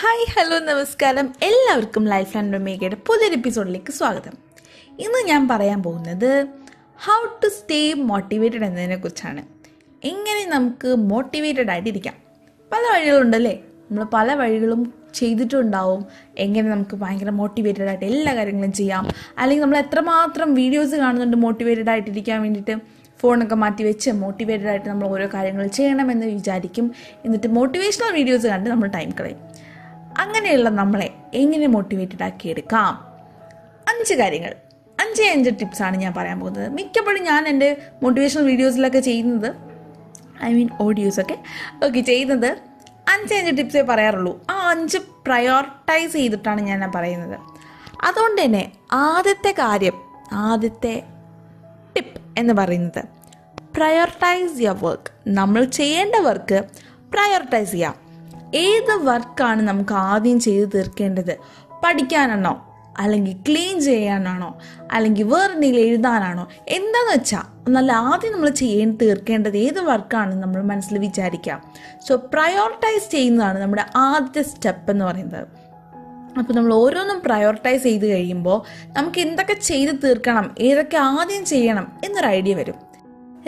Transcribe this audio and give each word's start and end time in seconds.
Hi 0.00 0.26
hello 0.30 0.58
നമസ്കാരം. 0.58 1.34
എല്ലാവർക്കും 1.42 2.08
life 2.08 2.36
and 2.36 2.54
റൊമേഗയുടെ 2.54 2.94
പുതിയൊരു 2.94 3.34
എപ്പിസോഡിലേക്ക് 3.34 3.92
സ്വാഗതം. 3.92 4.32
ഇന്ന് 4.98 5.28
ഞാൻ 5.28 5.48
പറയാൻ 5.48 5.82
പോകുന്നത് 5.82 6.46
ഹൗ 7.06 7.26
ടു 7.44 7.48
സ്റ്റേ 7.48 7.92
മോട്ടിവേറ്റഡ് 7.92 8.64
എന്നതിനെ 8.64 8.96
കുറിച്ചാണ്. 8.96 9.42
എങ്ങനെ 10.06 10.46
നമുക്ക് 10.46 10.94
മോട്ടിവേറ്റഡ് 10.94 11.70
ആയിട്ടിരിക്കാം. 11.70 12.14
പല 12.72 12.78
വഴികളുണ്ടല്ലേ? 12.94 13.60
നമ്മൾ 13.90 14.04
പല 14.04 14.34
വഴികളും 14.34 14.94
ചെയ്തിട്ടുണ്ടാവും. 15.14 16.06
എങ്ങനെ 16.38 16.70
നമുക്ക് 16.70 16.96
ഭയങ്കര 16.96 17.30
മോട്ടിവേറ്റഡ് 17.30 17.88
ആയിട്ട് 17.88 18.04
എല്ലാ 18.04 18.34
കാര്യങ്ങളും 18.34 18.72
ചെയ്യാം. 18.72 19.08
അല്ലെങ്കിൽ 19.38 19.64
നമ്മൾ 19.64 19.78
എത്രമാത്രം 19.78 20.54
വീഡിയോസ് 20.54 20.94
കാണുന്നുണ്ട് 20.94 21.36
മോട്ടിവേറ്റഡ് 21.36 21.90
ആയിട്ടിരിക്കാൻ 21.90 22.42
വേണ്ടിയിട്ട്. 22.42 22.76
ഫോണൊക്കെ 23.20 23.54
മാറ്റി 23.54 23.82
വെച്ച് 23.82 24.10
മോട്ടിവേറ്റഡ് 24.10 24.68
ആയിട്ട് 24.68 24.88
നമ്മൾ 24.88 25.08
ഓരോ 25.08 25.28
കാര്യങ്ങൾ 25.34 25.66
ചെയ്യണമെന്ന് 25.66 26.26
വിചാരിക്കും. 26.26 26.94
എന്നിട്ട് 27.24 27.46
മോട്ടിവേഷണൽ 27.46 28.12
വീഡിയോസ് 28.12 28.46
കണ്ട് 28.46 28.70
നമ്മൾ 28.70 28.88
ടൈം 28.88 29.10
കളയും. 29.10 29.49
അങ്ങനെയുള്ള 30.20 30.68
നമ്മളെ 30.68 31.08
എങ്ങനെ 31.34 31.66
മോട്ടിവേറ്റഡ് 31.66 32.24
ആക്കിയെടുക്കാം 32.24 32.92
അഞ്ച് 33.88 34.14
കാര്യങ്ങൾ. 34.14 34.56
അഞ്ച് 35.00 35.22
അഞ്ച് 35.22 35.50
ടിപ്സാണ് 35.50 35.96
ഞാൻ 35.96 36.14
പറയാൻ 36.16 36.40
പോകുന്നത്. 36.40 36.72
മിക്കപ്പോഴും 36.72 37.22
ഞാൻ 37.22 37.48
എന്റെ 37.48 37.76
മോട്ടിവേഷണൽ 38.02 38.44
വീഡിയോസിലൊക്കെ 38.46 39.00
ചെയ്യുന്നത് 39.00 39.54
ഐ 40.44 40.52
മീൻ 40.52 40.68
ഓഡിയോസൊക്കെ 40.80 41.38
ഓക്കെ 41.86 42.00
ചെയ്യുന്നത് 42.00 42.50
അഞ്ച് 43.12 43.34
അഞ്ച് 43.34 43.56
ടിപ്സേ 43.56 43.82
പറയാറുള്ളൂ. 43.82 44.46
ആ 44.50 44.70
അഞ്ച് 44.70 44.98
പ്രയോറിറ്റൈസ് 44.98 46.12
ചെയ്തിട്ടാണ് 46.12 46.60
ഞാൻ 46.60 46.92
പറയുന്നത്. 46.94 47.40
അതുകൊണ്ട് 48.02 48.42
തന്നെ 48.42 48.72
ആദ്യത്തെ 48.92 49.50
കാര്യം 49.50 49.96
ആദ്യത്തെ 50.32 51.02
ടിപ്പ് 51.96 52.20
എന്ന് 52.38 52.54
പറയുന്നത് 52.54 53.04
പ്രയോറിറ്റൈസ് 53.76 54.60
യുവർ 54.60 54.84
വർക്ക് 54.84 55.10
നമ്മൾ 55.28 55.64
ചെയ്യേണ്ട 55.64 56.14
വർക്ക് 56.20 56.62
പ്രയോറിറ്റൈസ് 57.12 57.70
ചെയ്യാം. 57.70 58.09
ഏത് 58.54 59.04
വർക്കാണ് 59.04 59.62
നമുക്ക് 59.62 59.94
ആദ്യം 59.94 60.40
ചെയ്തു 60.40 60.70
തീർക്കേണ്ടത്? 60.74 61.36
പഠിക്കാനാണോ? 61.84 62.66
അല്ലെങ്കിൽ 62.98 63.36
ക്ലീൻ 63.48 63.80
ചെയ്യാനാണോ? 63.80 64.58
അല്ലെങ്കിൽ 64.92 65.22
വേറെ 65.22 65.52
എന്തെങ്കിലും 65.52 65.82
എഴുതാനാണോ? 65.82 66.48
എന്താണെന്ന് 66.68 67.12
വെച്ചാൽ 67.12 67.60
എന്നാൽ 67.66 67.92
ആദ്യം 67.92 68.32
നമ്മൾ 68.32 68.48
ചെയ്യാൻ 68.50 68.98
തീർക്കേണ്ടത് 69.02 69.56
ഏത് 69.56 69.80
വർക്കാണ് 69.80 70.34
നമ്മൾ 70.34 70.62
മനസ്സിൽ 70.62 70.98
വിചാരിക്കാം. 70.98 71.62
സോ 72.08 72.16
പ്രയോറിറ്റൈസ് 72.16 73.10
ചെയ്യുന്നതാണ് 73.10 73.58
നമ്മുടെ 73.58 73.84
ആദ്യത്തെ 73.96 74.48
സ്റ്റെപ്പ് 74.48 74.90
എന്ന് 74.90 75.04
പറയുന്നത്. 75.04 75.46
അപ്പോൾ 76.38 76.52
നമ്മൾ 76.52 76.74
ഓരോന്നും 76.74 77.20
പ്രയോറിറ്റൈസ് 77.20 77.82
ചെയ്ത് 77.82 78.06
കഴിയുമ്പോൾ 78.06 78.88
നമുക്ക് 78.96 79.18
എന്തൊക്കെ 79.18 79.52
ചെയ്ത് 79.52 79.92
തീർക്കണം 80.04 80.54
ഏതൊക്കെ 80.58 80.96
ആദ്യം 80.96 81.44
ചെയ്യണം 81.44 81.92
എന്നൊരു 82.04 82.26
ഐഡിയ 82.26 82.54
വരും. 82.54 82.74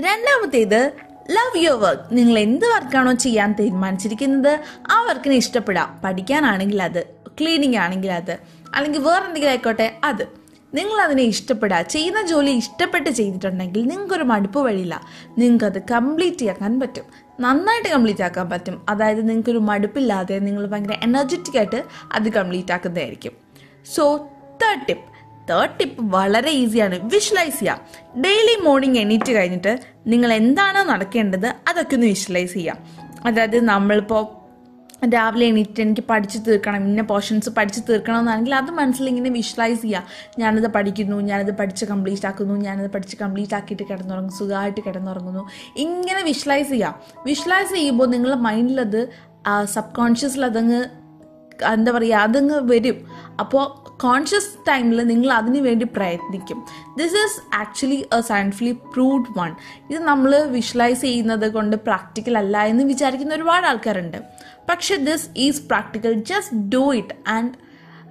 രണ്ടാമത്തേത് 0.01 0.93
ലവ് 1.31 1.65
യുവർ 1.65 1.81
വർക്ക് 1.81 2.03
നിങ്ങൾ 2.13 2.39
എന്ത് 2.39 2.65
വർക്കാണോ 2.65 3.13
ചെയ്യാൻ 3.13 3.53
തീരുമാനിച്ചിരിക്കുന്നത്? 3.53 4.61
ആ 4.91 5.03
വർക്കിനെ 5.03 5.37
ഇഷ്ടപ്പെടാം. 5.37 6.01
പഠിക്കാനാണെങ്കിൽ 6.05 6.83
അത്. 6.83 7.05
ക്ലീനിങ് 7.41 7.77
ആണെങ്കിൽ 7.77 8.13
അത്. 8.13 8.39
അല്ലെങ്കിൽ 8.75 9.01
വേറെ 9.01 9.25
എന്തെങ്കിലും 9.25 9.51
ആയിക്കോട്ടെ 9.51 10.01
അത്. 10.05 10.27
നിങ്ങൾ 10.75 11.01
അതിനെ 11.01 11.23
ഇഷ്ടപ്പെടുക 11.23 11.83
ചെയ്യുന്ന 11.83 12.27
ജോലി 12.27 12.51
ഇഷ്ടപ്പെട്ട് 12.51 13.11
ചെയ്തിട്ടുണ്ടെങ്കിൽ 13.11 13.87
നിങ്ങൾക്കൊരു 13.87 14.23
മടുപ്പ് 14.23 14.61
വഴിയില്ല. 14.61 15.01
നിങ്ങൾക്കത് 15.39 15.83
കംപ്ലീറ്റ് 15.91 16.47
ആക്കാൻ 16.47 16.81
പറ്റും. 16.81 17.05
നന്നായിട്ട് 17.41 17.89
കംപ്ലീറ്റ് 17.89 18.23
ആക്കാൻ 18.23 18.51
പറ്റും. 18.51 18.87
അതായത് 18.89 19.29
നിങ്ങൾക്കൊരു 19.29 19.59
മടുപ്പില്ലാതെ 19.59 20.39
നിങ്ങൾ 20.39 20.67
ഭയങ്കര 20.67 20.93
എനർജറ്റിക് 21.03 21.59
ആയിട്ട് 21.59 21.85
അത് 22.13 22.29
complete 22.29 22.73
ആക്കുന്നതായിരിക്കും. 22.73 23.33
So 23.95 24.17
third 24.63 24.89
tip 24.89 25.12
third 25.51 25.79
tip 25.81 26.03
വളരെ 26.05 26.51
ഈസിയാണ് 26.51 27.01
വിഷ്വലൈസ് 27.15 27.59
ചെയ്യുക 27.61 28.21
ഡെയിലി 28.21 28.65
മോർണിംഗ് 28.65 28.99
എണീറ്റ് 28.99 29.33
കഴിഞ്ഞിട്ട് 29.33 29.81
നിങ്ങൾ 30.07 30.33
എന്താണോ 30.33 30.83
നടക്കേണ്ടത് 30.83 31.47
അതൊക്കെ 31.47 31.95
ഒന്ന് 31.95 32.07
വിഷ്വലൈസ് 32.07 32.53
ചെയ്യാം. 32.53 32.79
അതായത് 33.27 33.61
നമ്മളിപ്പോൾ 33.61 34.43
രാവിലെ 35.15 35.47
എണീറ്റ് 35.47 35.81
എനിക്ക് 35.83 36.05
പഠിച്ചു 36.11 36.39
തീർക്കണം 36.39 36.77
ഇന്ന 36.77 37.03
പോർഷൻസ് 37.03 37.51
പഠിച്ചു 37.51 37.81
തീർക്കണം 37.81 38.19
എന്നാണെങ്കിൽ 38.19 38.55
അത് 38.55 38.71
മനസ്സിൽ 38.71 39.09
ഇങ്ങനെ 39.09 39.31
വിഷ്വലൈസ് 39.31 39.83
ചെയ്യുക 39.83 40.03
ഞാനത് 40.39 40.67
പഠിക്കുന്നു 40.67 41.17
ഞാനത് 41.21 41.53
പഠിച്ച് 41.57 41.85
കംപ്ലീറ്റ് 41.85 42.27
ആക്കുന്നു 42.27 42.55
ഞാനത് 42.55 42.91
പഠിച്ച് 42.91 43.17
കംപ്ലീറ്റ് 43.17 43.55
ആക്കിയിട്ട് 43.55 43.83
കിടന്നുറങ്ങും 43.91 44.33
സുഖമായിട്ട് 44.33 44.81
കിടന്നുറങ്ങുന്നു. 44.87 45.49
ഇങ്ങനെ 45.77 46.23
വിഷ്വലൈസ് 46.23 46.71
ചെയ്യാം. 46.71 46.95
വിഷ്വലൈസ് 47.27 47.73
ചെയ്യുമ്പോൾ 47.75 48.07
നിങ്ങളുടെ 48.07 48.37
മൈൻഡിലത് 48.37 49.09
സബ് 49.65 49.95
കോൺഷ്യസിൽ 49.95 50.47
എന്താ 51.73 51.93
പറയുക 51.93 52.17
അതങ്ങ് 52.17 52.61
വരും. 52.71 53.09
അപ്പോൾ 53.41 53.93
കോൺഷ്യസ് 53.97 54.69
ടൈമിൽ 54.69 55.03
നിങ്ങൾ 55.03 55.33
അതിനു 55.33 55.61
വേണ്ടി 55.61 55.85
പ്രയത്നിക്കും. 55.85 56.65
This 56.99 57.15
is 57.15 57.55
actually 57.55 58.09
a 58.17 58.21
scientifically 58.21 58.73
proved 58.73 59.39
one 59.39 59.55
ഇത് 59.91 59.99
നമ്മൾ 59.99 60.45
വിഷ്വലൈസ് 60.45 61.01
ചെയ്യുന്നത് 61.01 61.53
കൊണ്ട് 61.53 61.77
പ്രാക്ടിക്കൽ 61.77 62.39
അല്ല 62.39 62.65
എന്ന് 62.65 62.85
വിചാരിക്കുന്ന 62.85 63.35
ഒരുപാട് 63.35 63.67
ആൾക്കാരുണ്ട്. 63.67 64.19
പക്ഷെ 64.69 64.97
this 64.97 65.29
is 65.37 65.63
practical 65.63 66.13
just 66.13 66.57
do 66.57 66.95
it 66.95 67.29
and 67.29 67.53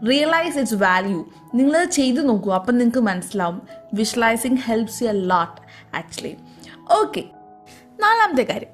realise 0.10 0.58
it's 0.58 0.76
value 0.76 1.26
നിങ്ങൾ 1.56 1.86
ചെയ്തു 1.86 2.22
നോക്കൂ 2.22 2.52
അപ്പം 2.52 2.78
നിങ്ങൾക്ക് 2.78 3.00
മനസ്സിലാവും. 3.00 3.62
Visualising 3.94 4.58
helps 4.58 5.04
you 5.04 5.12
lot 5.12 5.62
actually 5.96 6.38
okay 7.02 7.24
നാലാമത്തെ 8.00 8.44
കാര്യം. 8.44 8.70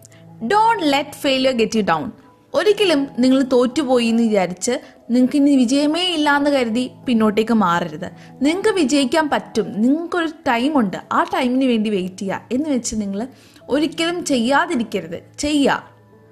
Don't 0.48 0.84
let 0.94 1.12
failure 1.12 1.54
get 1.54 1.78
you 1.78 1.84
down 1.84 2.12
ഒരിക്കലും 2.58 3.08
നിങ്ങൾ 3.20 3.42
തോറ്റുപോയി 3.42 4.06
എന്ന് 4.06 4.24
വിചാരിച്ച് 4.24 4.72
നിങ്ങൾക്ക് 5.10 5.36
ഇനി 5.36 5.56
വിജയമേ 5.56 6.04
ഇല്ല 6.14 6.38
എന്ന് 6.38 6.50
കരുതി 6.50 6.92
പിന്നോട്ടേക്ക് 7.06 7.54
മാറരുത്. 7.54 8.10
നിങ്ങൾക്ക് 8.42 8.70
വിജയിക്കാൻ 8.70 9.30
പറ്റും. 9.30 9.82
നിങ്ങൾക്കൊരു 9.82 10.30
ടൈമുണ്ട്. 10.48 10.98
ആ 11.12 11.24
ടൈമിന് 11.24 11.66
വേണ്ടി 11.66 11.90
വെയിറ്റ് 11.90 12.18
ചെയ്യുക. 12.18 12.42
എന്ന് 12.52 12.70
വെച്ച് 12.70 12.96
നിങ്ങൾ 12.96 13.28
ഒരിക്കലും 13.70 14.26
ചെയ്യാതിരിക്കരുത്. 14.26 15.20
ചെയ്യുക 15.40 15.90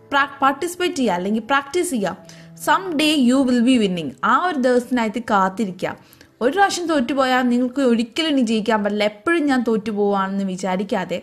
പ്രാ 0.10 0.26
പാർട്ടിസിപ്പേറ്റ് 0.42 0.96
ചെയ്യുക 0.96 1.14
അല്ലെങ്കിൽ 1.14 1.42
പ്രാക്ടീസ് 1.42 1.90
ചെയ്യുക 1.90 2.18
some 2.66 2.98
day 2.98 3.16
you 3.16 3.36
will 3.36 3.60
be 3.60 3.78
winning 3.78 4.12
ആ 4.24 4.46
ഒരു 4.46 4.60
ദിവസത്തിനായിട്ട് 4.60 5.20
കാത്തിരിക്കുക. 5.20 5.98
ഒരു 6.42 6.52
പ്രാവശ്യം 6.52 6.86
തോറ്റുപോയാൽ 6.88 7.42
നിങ്ങൾക്ക് 7.42 7.82
ഒരിക്കലും 7.82 8.28
ഇനി 8.28 8.42
ജയിക്കാൻ 8.42 8.84
പറ്റില്ല. 8.84 9.04
എപ്പോഴും 9.04 9.46
ഞാൻ 9.46 9.64
തോറ്റുപോവാണെന്ന് 9.68 10.44
വിചാരിക്കാതെ 10.44 11.22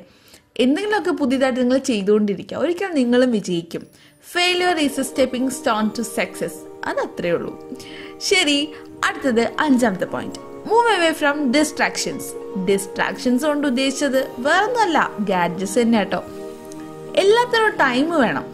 എന്തെങ്കിലുമൊക്കെ 0.61 1.11
പുതിയതായിട്ട് 1.11 1.61
നിങ്ങൾ 1.61 1.79
ചെയ്തുകൊണ്ടിരിക്കുക. 1.79 2.57
ഒരിക്കലും 2.57 2.95
നിങ്ങളും 2.95 3.33
വിജയിക്കും. 3.33 3.87
Failure 4.33 4.79
is 4.79 5.01
a 5.01 5.03
stepping 5.03 5.51
stone 5.51 5.91
to 5.99 6.03
success 6.03 6.55
അത് 6.85 6.99
അത്രേ 6.99 7.31
ഉള്ളൂ. 7.31 7.71
ശരി 8.21 8.69
അടുത്തത് 9.05 9.53
അഞ്ചാമത്തെ 9.61 10.05
point 10.05 10.69
move 10.69 10.89
away 10.89 11.13
from 11.13 11.53
distractions 11.53 12.59
distractions 12.59 13.47
കൊണ്ട് 13.47 13.67
ഉദ്ദേശിച്ചത് 13.67 14.31
വേറൊന്നുമല്ല 14.39 15.11
ഗാഡ്ജറ്റ്സ് 15.21 15.79
തന്നെ 15.79 15.99
കേട്ടോ. 15.99 16.25
എല്ലാത്തിനും 17.17 17.71
ടൈം 17.71 18.21
വേണം. 18.21 18.45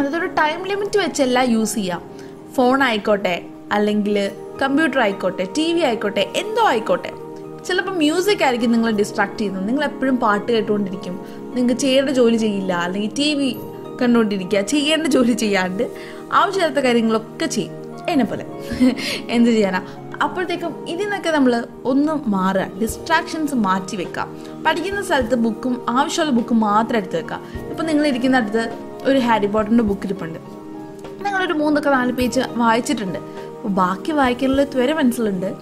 അതൊരു 0.00 0.26
ടൈം 0.26 0.66
ലിമിറ്റ് 0.66 0.98
വെച്ചല്ല 0.98 1.38
യൂസ് 1.38 1.74
ചെയ്യാം. 1.74 2.10
ഫോൺ 2.56 2.82
ആയിക്കോട്ടെ 2.82 3.44
അല്ലെങ്കിൽ 3.72 4.30
കമ്പ്യൂട്ടർ 4.62 5.00
ആയിക്കോട്ടെ 5.00 5.48
ടി 5.58 5.72
വി 5.72 5.80
ആയിക്കോട്ടെ 5.80 6.32
എന്തോ 6.36 6.62
ആയിക്കോട്ടെ. 6.66 7.12
ചിലപ്പോൾ 7.68 7.90
മ്യൂസിക് 7.90 8.42
ആയിരിക്കും 8.44 8.72
നിങ്ങളെ 8.72 8.92
ഡിസ്ട്രാക്ട് 8.92 9.38
ചെയ്യുന്നത്. 9.38 9.68
നിങ്ങൾ 9.68 9.84
എപ്പോഴും 9.84 10.16
പാട്ട് 10.16 10.52
കേട്ടുകൊണ്ടിരിക്കും 10.52 11.26
നിങ്ങൾക്ക് 11.54 11.80
ചെയ്യേണ്ട 11.80 12.10
ജോലി 12.10 12.36
ചെയ്യില്ല. 12.36 12.72
അല്ലെങ്കിൽ 12.72 13.10
ടി 13.18 13.34
വി 13.34 13.56
കണ്ടുകൊണ്ടിരിക്കുക 14.02 14.60
ചെയ്യേണ്ട 14.60 15.06
ജോലി 15.06 15.32
ചെയ്യാണ്ട് 15.32 15.82
ആവശ്യമില്ലാത്ത 16.32 16.84
കാര്യങ്ങളൊക്കെ 16.86 17.46
ചെയ്യും. 17.46 17.74
എന്നെ 18.08 18.24
പോലെ. 18.24 18.44
എന്ത് 19.28 19.50
ചെയ്യാനാ? 19.50 19.82
അപ്പോഴത്തേക്കും 20.22 20.88
ഇതിൽ 20.88 21.02
നിന്നൊക്കെ 21.02 21.30
നമ്മൾ 21.30 21.64
ഒന്ന് 21.84 22.28
മാറുക. 22.28 22.66
ഡിസ്ട്രാക്ഷൻസ് 22.82 23.54
മാറ്റി 23.54 23.96
വെക്കാം 23.96 24.28
പഠിക്കുന്ന 24.66 25.02
സ്ഥലത്ത് 25.02 25.34
ബുക്കും 25.34 25.86
ആവശ്യമുള്ള 25.88 26.32
ബുക്കും 26.32 26.60
മാത്രം 26.60 26.96
എടുത്ത് 26.96 27.16
വെക്കാം 27.16 27.42
ഇപ്പം 27.70 27.86
നിങ്ങൾ 27.86 28.06
ഇരിക്കുന്ന 28.06 28.36
അടുത്ത് 28.36 28.72
ഒരു 29.02 29.18
ഹാരി 29.18 29.46
പോട്ടറിന്റെ 29.46 29.84
ബുക്ക് 29.84 30.02
ഇരിപ്പുണ്ട്. 30.04 30.38
നിങ്ങളൊരു 31.24 31.52
മൂന്നൊക്കെ 31.52 31.90
നാല് 31.90 32.12
പേജ് 32.12 32.40
വായിച്ചിട്ടുണ്ട്. 32.54 33.18
ബാക്കി 33.64 34.12
വായിക്കാനുള്ള 34.12 34.64
ത്വര 34.64 34.92
മനസ്സിലുണ്ട്. 34.92 35.54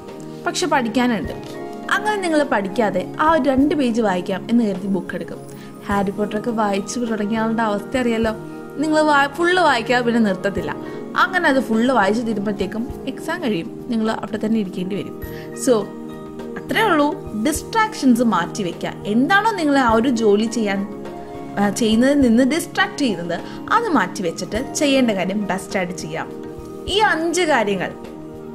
പക്ഷെ 0.47 0.67
പഠിക്കാനുണ്ട്. 0.67 1.66
അങ്ങനെ 1.91 2.17
നിങ്ങൾ 2.17 2.43
പഠിക്കാതെ 2.43 3.15
ആ 3.21 3.33
ഒരു 3.33 3.43
രണ്ട് 3.43 3.75
പേജ് 3.75 4.01
വായിക്കാം 4.01 4.47
എന്ന് 4.51 4.65
കരുതി 4.65 4.87
ബുക്ക് 4.87 5.15
എടുക്കും. 5.15 5.39
ഹാരി 5.87 6.11
പോട്ടറൊക്കെ 6.11 6.51
വായിച്ചു 6.51 7.01
തുടങ്ങിയ 7.01 7.39
ആളുടെ 7.39 7.63
അവസ്ഥ 7.63 7.97
അറിയാലോ? 7.97 8.33
നിങ്ങൾ 8.77 9.27
ഫുള്ള് 9.35 9.63
വായിക്കാതെ 9.63 10.05
പിന്നെ 10.05 10.21
നിർത്തത്തില്ല. 10.21 10.77
അങ്ങനെ 11.17 11.49
അത് 11.49 11.61
ഫുള്ള് 11.61 11.95
വായിച്ചു 11.95 12.23
തീരുമ്പോഴത്തേക്കും 12.23 12.89
എക്സാം 13.07 13.43
കഴിയും. 13.43 13.85
നിങ്ങൾ 13.89 14.11
അവിടെ 14.11 14.39
തന്നെ 14.47 14.61
ഇരിക്കേണ്ടി 14.61 14.97
വരും. 14.97 15.23
സോ 15.67 15.87
അത്രേ 16.59 16.83
ഉള്ളൂ. 16.83 17.33
ഡിസ്ട്രാക്ഷൻസ് 17.47 18.23
മാറ്റി 18.23 18.63
വെക്കുക 18.63 18.93
എന്താണോ 19.07 19.51
നിങ്ങൾ 19.51 19.79
ആ 19.79 19.93
ഒരു 19.93 20.09
ജോലി 20.09 20.45
ചെയ്യാൻ 20.45 21.05
ചെയ്യുന്നതിൽ 21.77 22.21
നിന്ന് 22.21 22.43
ഡിസ്ട്രാക്ട് 22.43 22.99
ചെയ്യുന്നത് 22.99 23.41
അത് 23.73 23.89
മാറ്റി 23.89 24.23
വെച്ചിട്ട് 24.23 24.75
ചെയ്യേണ്ട 24.75 25.11
കാര്യം 25.11 25.47
ബെസ്റ്റായിട്ട് 25.47 25.95
ചെയ്യാം. 25.95 26.33
ഈ 26.89 26.99
അഞ്ച് 26.99 27.43
കാര്യങ്ങൾ. 27.43 27.93